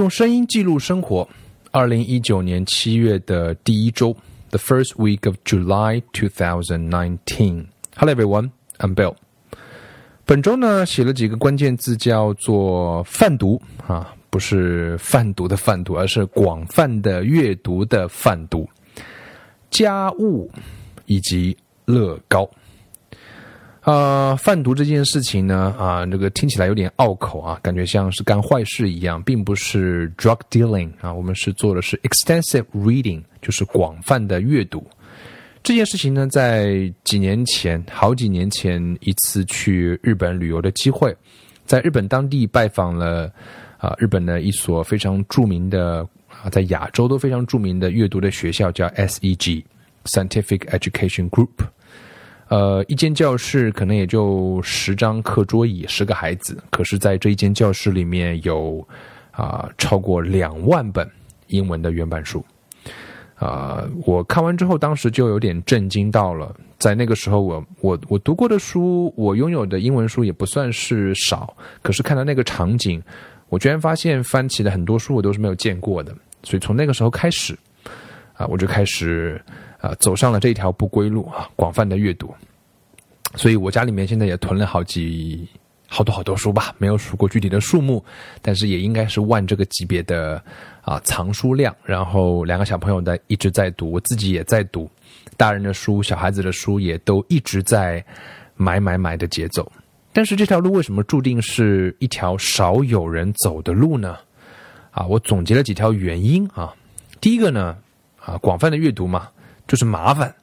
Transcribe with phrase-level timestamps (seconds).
[0.00, 1.28] 用声音记录生活。
[1.72, 4.16] 二零一九年七月的第一周
[4.48, 7.66] ，the first week of July two thousand nineteen.
[7.96, 9.14] Hello everyone, I'm Bill.
[10.24, 18.66] 本周呢，写了几个关键字，叫做泛读啊，不是贩毒的贩毒，而是广泛的阅读的泛读。
[19.68, 20.50] 家务
[21.04, 21.54] 以及
[21.84, 22.50] 乐高。
[23.80, 34.86] 啊，贩毒这件事情呢，啊，这个听起来有点拗口啊，感觉像是干坏事一样，并不是 drug dealing 啊，我们是做的是 extensive reading，就是广泛的阅读。
[35.62, 41.16] 这件事情呢，在几年前，好几年前一次去日本旅游的机会，
[41.64, 43.32] 在日本当地拜访了
[43.78, 46.06] 啊，日本的一所非常著名的
[46.42, 49.64] 啊，在亚洲都非常著名的阅读的学校，叫 SEG
[50.04, 51.48] Scientific Education Group。
[52.50, 56.60] 呃，一间教室可能也就十张课桌椅，十个孩子。
[56.68, 58.84] 可是，在这一间教室里面有
[59.30, 61.08] 啊超过两万本
[61.46, 62.44] 英文的原版书。
[63.36, 66.52] 啊，我看完之后，当时就有点震惊到了。
[66.76, 71.56] 在那个时候，我我我读过的书，我拥有的英文书也不算是少。
[71.82, 73.00] 可是看到那个场景，
[73.48, 76.12] 我居然发现翻起的很多书我都是没有见过的。
[76.42, 77.56] 所以从那个时候开始，
[78.40, 79.40] 啊，我就开始。
[79.82, 81.48] 啊，走上了这条不归路啊！
[81.56, 82.34] 广泛的阅读，
[83.34, 85.48] 所以我家里面现在也囤了好几
[85.88, 88.04] 好多好多书吧，没有数过具体的数目，
[88.42, 90.36] 但是也应该是万这个级别的
[90.82, 91.74] 啊藏书量。
[91.82, 94.86] 然后两个小朋友在一直在读，我自己也在读，
[95.38, 98.04] 大人的书、小孩子的书也都一直在
[98.56, 99.66] 买买买的节奏。
[100.12, 104.18] 但是这条路为什么注定是一条少有人走的路呢？
[104.90, 106.74] 啊，我总结了几条原因啊。
[107.18, 107.78] 第一个呢，
[108.24, 109.28] 啊，广泛的阅读嘛。
[109.68, 110.34] 就是麻烦，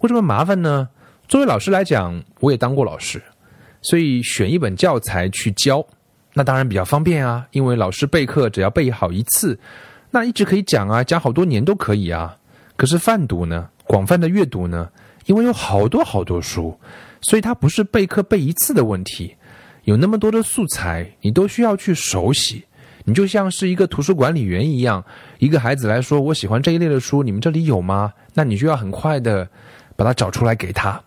[0.00, 0.88] 为什么麻烦呢？
[1.28, 3.22] 作为老师来讲，我也当过老师，
[3.82, 5.86] 所以选一本教材去教，
[6.32, 7.46] 那当然比较方便啊。
[7.52, 9.56] 因为老师备课只要备好一次，
[10.10, 12.36] 那一直可以讲啊，讲好多年都可以啊。
[12.76, 14.90] 可是泛读呢，广泛的阅读呢，
[15.26, 16.76] 因为有好多好多书，
[17.20, 19.36] 所以它不是备课备一次的问题。
[19.84, 22.64] 有那么多的素材，你都需要去熟悉。
[23.04, 25.04] 你就像是一个图书管理员一样，
[25.38, 28.12] 一个孩子来说，我喜欢这一类的书，你们这里有吗？
[28.32, 29.46] 那你就要很快的
[29.94, 31.00] 把它找出来给他。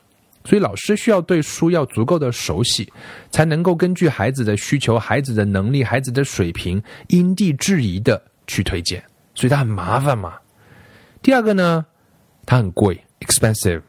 [0.46, 2.90] 所以老师需要对书要足够的熟悉，
[3.32, 9.04] 才能够根据孩子的需求、孩子的能力、孩子的水平，因地制宜的去推荐。
[9.36, 10.36] 所以它很麻烦嘛。
[11.22, 11.86] 第二个呢，
[12.46, 13.82] 它很贵，expensive，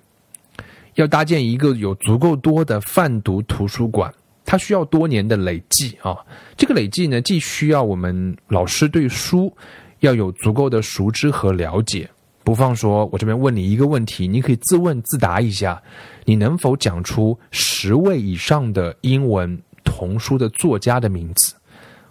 [0.95, 4.13] 要搭建一个有足够多的泛读图书馆。
[4.51, 6.17] 它需要多年的累计啊，
[6.57, 9.55] 这个累计呢，既需要我们老师对书
[10.01, 12.09] 要有足够的熟知和了解。
[12.45, 15.83] 不放说，我这边问你一个问题，你可以自问自答一下，
[16.25, 21.55] 你能否讲出十位以上的英文童书的作家的名字？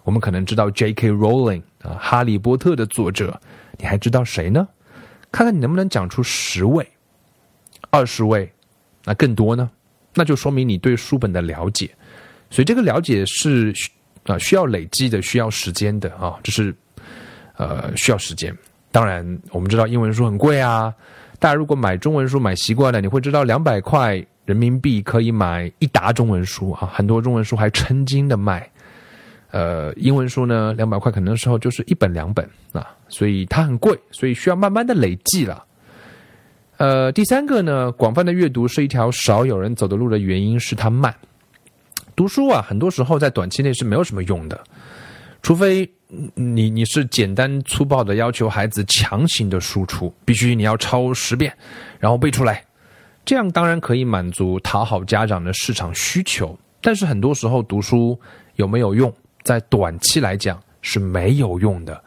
[0.04, 1.10] 我们可能知道 J.K.
[1.10, 3.40] Rowling 啊，《哈利波特》的作者，
[3.78, 4.68] 你还知道谁呢？
[5.32, 6.88] 看看你能不能讲出十位、
[7.90, 8.48] 二十位，
[9.04, 9.68] 那更多呢？
[10.14, 11.90] 那就说明你对书本的了解。
[12.50, 13.74] 所以这个了解是
[14.24, 16.74] 啊需要累积的，需要时间的啊，就是
[17.56, 18.56] 呃需要时间。
[18.90, 20.92] 当然，我们知道英文书很贵啊。
[21.38, 26.90] 大家如果买中文书买习惯了，你会知道两百块人民币可以买一沓中文书啊。
[26.92, 28.68] 很多中文书还称斤的卖。
[29.50, 35.64] 呃，英文书呢，两百块可能时候就是一本两本啊，所以它很贵，所以需要慢慢的累计了。
[36.76, 41.14] 呃，第三个呢，广泛的阅读是一条少有人走的路的原因是它慢。
[42.18, 44.60] 读书啊，很多时候在短期内是没有什么用的，
[45.40, 45.88] 除非
[46.34, 51.56] 你你是简单粗暴的要求孩子强行的输出，必须你要抄十遍，
[52.00, 52.64] 然后背出来，
[53.24, 56.58] 这样当然可以满足讨好家长的市场需求。
[56.80, 58.18] 但是很多时候读书
[58.56, 59.14] 有没有用，
[59.44, 62.02] 在短期来讲是没有用的。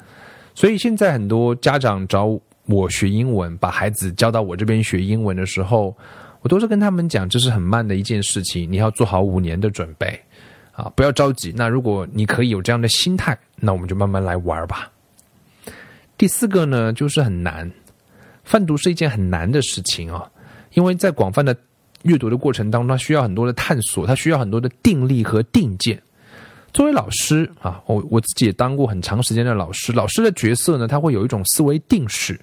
[0.54, 5.96] 所以现在很多家长找我学英文，把孩子交到我这边学英文的时候。
[6.42, 10.20] 我都是跟他们讲，这是很慢的一件事情，你要做好五年的准备，
[10.72, 11.54] 啊，不要着急。
[11.56, 14.92] 那如果你可以有这样的心态，那我们就慢慢来玩吧。
[16.18, 17.72] 第四个呢，就是很难，
[18.44, 20.30] 泛读是一件很难的事情啊，
[20.74, 21.56] 因为在广泛的
[22.04, 26.02] 阅读的过程当中，它需要很多的探索，它需要很多的定力和定见。
[26.74, 32.40] 作为老师啊，我我自己也当过很长时间的老师，老师的角色呢，他会有一种思维定式，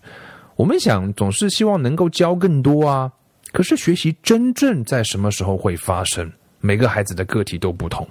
[0.54, 3.10] 我们想总是希望能够教更多啊。
[3.58, 6.30] 可是学习真正在什么时候会发生？
[6.60, 8.06] 每个孩子的个体都不同。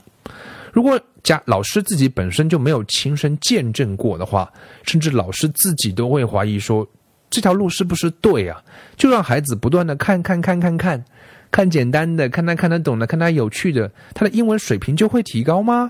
[0.73, 4.51] 如果家老师自己本身就没有亲身见证过的话，
[4.83, 6.85] 甚至老师自己都会怀疑说
[7.29, 8.61] 这条路是不是对啊？
[8.97, 11.05] 就让孩子不断的看看看看看，
[11.49, 15.89] 看简单的，看他看得懂的，看他有趣的，他的英文水平就会提高吗？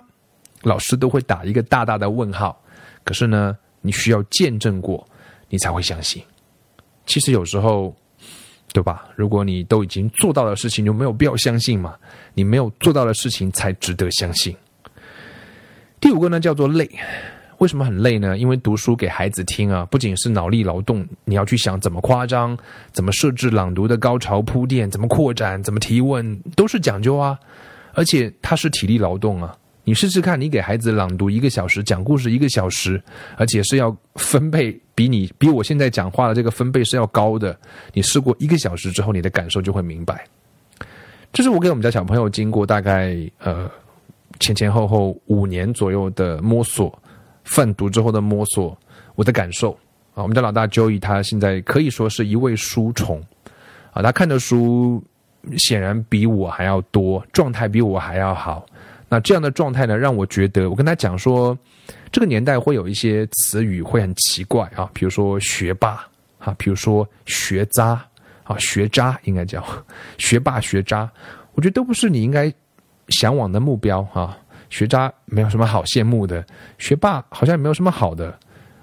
[0.61, 2.61] 老师都会打一个大大的问号。
[3.03, 5.03] 可是呢，你需要见证过，
[5.49, 6.21] 你才会相信。
[7.07, 7.95] 其实有时候，
[8.73, 9.05] 对吧？
[9.15, 11.95] 如果你都已经做到的事情，就没有必要相信嘛。
[12.33, 14.55] 你没有做到的事情，才值得相信。
[15.99, 16.89] 第五个呢，叫做累。
[17.57, 18.37] 为什么很累呢？
[18.37, 22.55] 因为读书给孩子听啊，不仅是脑力劳动，你要去想怎么夸张，
[22.91, 27.39] 怎么设置朗读的高潮铺垫，怎么扩展，怎么提问，都是讲究啊。
[27.93, 29.57] 而且它是体力劳动啊。
[29.87, 33.01] 你试试看，你给孩子朗读一个小时，讲故事一个小时，
[33.37, 37.57] 而且是要分配比你比我现在讲话的这个分贝是要高的。
[37.93, 40.27] 你试过一个小时之后，你的感受就会明白。
[41.31, 43.71] 这是我给我们家小朋友经过大概呃
[44.41, 46.93] 前前后后五年左右的摸索。
[47.45, 48.77] 泛读之后的摸索，
[49.15, 49.71] 我的感受
[50.13, 53.23] 啊，我们家老大 Joey 他现在可以说是一位书虫
[53.93, 55.01] 啊，他看的书
[55.55, 58.65] 显然比我还要多，状态比我还要好。
[59.09, 61.57] 那这样的状态呢，让我觉得我跟他讲说，
[62.11, 66.05] 这个年代会有一些词语会很奇怪啊，比如说学霸
[66.39, 68.03] 啊，比如说学渣
[68.43, 69.63] 啊，学渣应该叫
[70.17, 71.09] 学霸学渣，
[71.53, 72.53] 我觉得都不是你应该
[73.09, 74.37] 向往的目标啊。
[74.69, 76.45] 学渣没有什么好羡慕的，
[76.77, 78.37] 学霸好像也没有什么好的。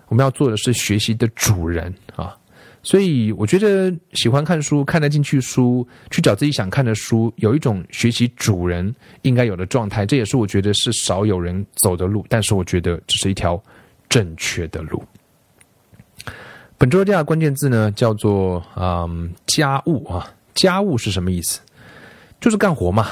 [0.08, 2.34] 我们要做的是学习的主人啊！
[2.84, 10.04] 所以我觉得喜欢看书、看得进去书，去找自己想看的书，有一种学习主人应该有的状态。
[10.04, 13.60] 这也是我觉得是少有人走的路，但是我觉得这是一条
[14.08, 15.02] 正确的路。
[16.76, 21.60] 本周的第二关键字呢，叫做嗯家务啊，家务是什么意思？
[22.38, 23.08] 就是干活嘛。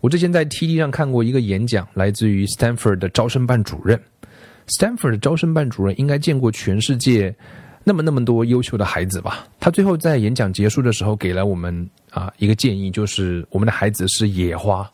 [0.00, 3.98] 我之前在 TD 上看过一个演讲，来自于 Stanford 的招生办主任。
[4.66, 7.34] Stanford 的招生办主任应该见过全世界
[7.82, 9.46] 那么那么多优秀的孩子吧？
[9.58, 14.88] 他最后在演讲结束的时候给了我们啊一个建议，就是我们的孩子是野花，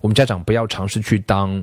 [0.00, 1.62] 我们家长不要尝试去当，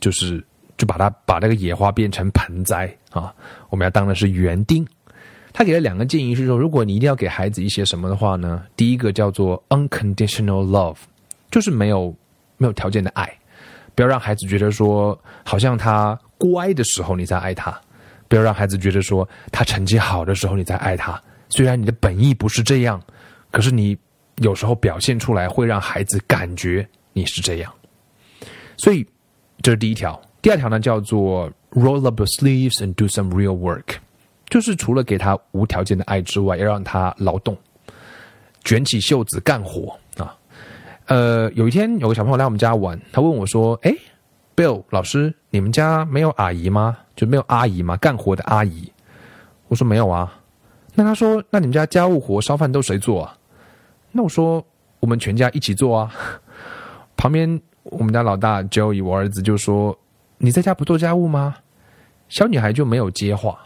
[0.00, 0.44] 就是
[0.76, 3.34] 就把他把那个野花变成盆栽啊，
[3.70, 4.86] 我们要当的是园丁。
[5.52, 8.64] 他给了两个建议，是说如果你一定要给孩子一些什么的话呢？
[8.76, 10.96] 第一个叫做 unconditional love。
[11.50, 12.12] 就是没有
[12.56, 13.32] 没有条件的爱，
[13.94, 17.80] 不要让孩子觉得说，好像他乖的时候你才爱他，
[18.34, 21.22] 不要让孩子觉得说他成绩好的时候你才爱他。
[21.48, 23.00] 虽然你的本意不是这样，
[23.52, 23.96] 可是你
[24.38, 27.72] 有时候表现出来会让孩子感觉你是这样。
[28.76, 29.06] 所以
[29.62, 30.20] 这是第一条。
[30.42, 33.98] 第二条呢叫做 roll up your sleeves and do some real work，
[34.48, 37.56] 就是除了给他无条件的爱之外，要让他劳动，
[38.64, 40.36] 卷起袖子干活啊。
[41.06, 43.94] 呃，有一天有个小朋友来我们家玩，他问我说：“哎
[44.56, 46.96] ，Bill 老师，你们家没有阿姨吗？
[47.16, 47.96] 就没有阿姨吗？
[47.96, 48.90] 干活的阿姨？”
[49.68, 50.40] 我说：“没有啊。”
[50.94, 53.36] 那他说：“那你们家家务活烧饭都谁做啊？”
[54.12, 54.64] 那我说
[55.00, 56.12] ：“我们全家一起做啊。
[57.16, 59.98] ”旁边我们家老大 Joey 我儿子就说
[60.38, 61.56] ：“你在家不做家务吗？”
[62.28, 63.58] 小女孩就没有接话。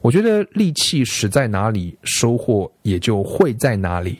[0.00, 4.18] 我觉得力气使在哪里，收获也就会在哪里。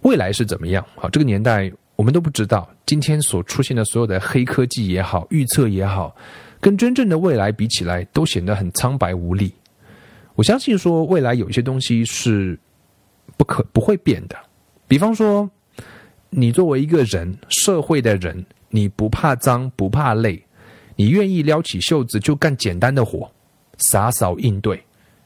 [0.00, 0.84] 未来是怎么样？
[0.96, 1.70] 好，这个年代
[2.02, 2.68] 我们都不知道。
[2.84, 6.12] 今天所出现的所有的黑科技也好，预测也好，
[6.60, 9.54] 跟真正的未来比起来，都显得很苍白无力。
[10.34, 12.58] 我相信说，未来有一些东西是
[13.36, 14.36] 不可不会变的。
[14.88, 15.48] 比方说，
[16.28, 20.44] 你作为一个人，社会的人，你不怕脏，不怕累，
[20.96, 23.30] 你愿意撩起袖子就干简单的活，
[23.78, 24.82] 洒扫应对，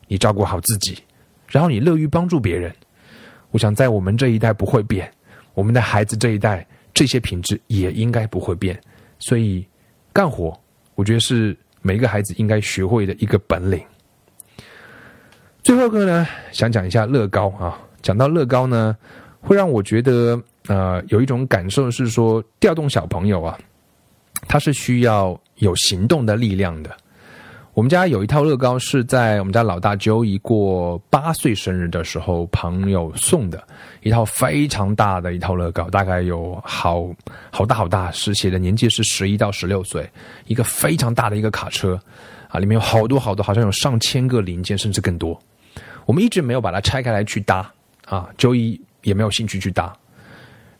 [0.08, 0.98] 你照顾好自己，
[1.48, 2.70] 然后你乐于帮助别人。
[3.50, 5.10] 我想在我们这一代不会变，
[5.56, 8.78] 我们的孩子这一代这些品质也应该不会变，
[9.18, 9.66] 所以
[10.12, 10.54] 干活，
[10.94, 13.82] 我觉得是每一个孩子应该学会的一个本领。
[15.62, 18.94] 最后一个呢，想讲一下乐高啊，讲到乐高呢，
[19.40, 23.58] 会让我觉得呃有一种感受是说，调动小朋友啊，
[24.46, 26.94] 他是需要有行动的力量的。
[27.76, 33.62] 我们家有一套乐高，是在我们家老大周一过八岁生日的时候朋友送的，
[34.00, 37.06] 一套非常大的一套乐高，大概有好
[37.50, 40.08] 好大好大，是写的年纪是十一到十六岁，
[40.46, 42.00] 一个非常大的一个卡车，
[42.48, 45.38] 啊，里面有好多好多，好像有上千个零件，甚至更多。
[46.06, 47.70] 我们一直没有把它拆开来去搭，
[48.06, 49.94] 啊周一也没有兴趣去搭。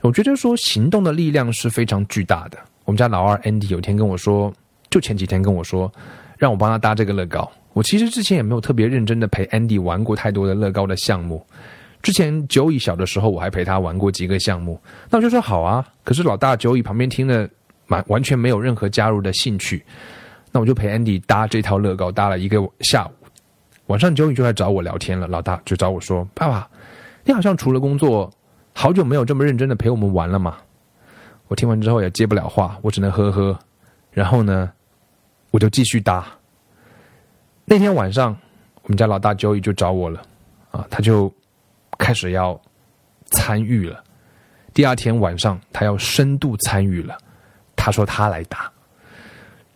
[0.01, 2.57] 我觉得说行动的力量是非常巨大的。
[2.87, 4.51] 我们家老二 Andy 有天跟我说，
[4.97, 5.93] 就前几天跟我说。
[6.39, 7.51] 让我帮他搭这个乐高。
[7.73, 11.43] 我其实之前也没有特别认真的陪 Andy 玩过太多的乐高的项目。
[12.03, 14.79] 之前九乙小的时候，我还陪他玩过几个项目。
[15.09, 15.83] 那我就说好啊。
[16.05, 17.49] 可是老大九乙旁边听了，
[17.89, 19.83] 完完全没有任何加入的兴趣。
[20.53, 23.11] 那我就陪 Andy 搭这套乐高，搭了一个下午。
[23.87, 25.27] 晚上九乙就来找我聊天了。
[25.27, 26.69] 老大就找我说：“爸爸，
[27.25, 28.31] 你好像除了工作，
[28.75, 30.59] 好久没有这么认真的陪我们玩了嘛？”
[31.49, 33.59] 我听完之后也接不了话，我只能呵呵。
[34.11, 34.71] 然后呢？
[35.57, 36.27] 我就继续搭，
[37.65, 38.37] 那天晚上，
[38.83, 40.23] 我们家老大 Joey 就找我了，
[40.71, 41.33] 啊，他就
[41.97, 42.61] 开始要
[43.31, 44.05] 参与了。
[44.75, 47.17] 第二天晚上，他要深度参与了。
[47.75, 48.71] 他说他来打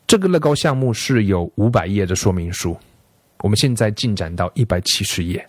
[0.06, 2.76] 这个乐高项目是有五百页的说明书，
[3.38, 5.42] 我们现在进展到一百七十页。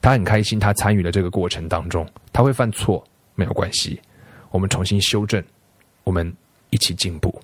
[0.00, 3.04] 他很开心，他参与了这个过程当中，他会犯错
[3.34, 4.00] 没有关系，
[4.50, 5.44] 我们重新修正，
[6.02, 6.34] 我们
[6.70, 7.38] 一起进步。